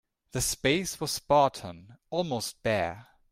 [0.31, 3.07] The space was spartan, almost bare.